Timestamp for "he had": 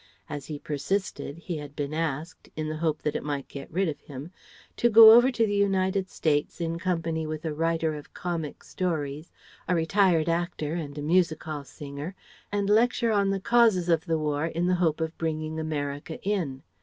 1.37-1.75